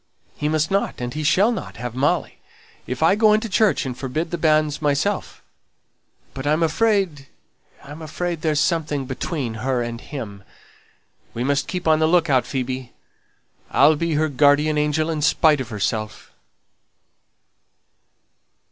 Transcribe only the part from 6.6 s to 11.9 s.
afraid I'm afraid there's something between her and him. We must keep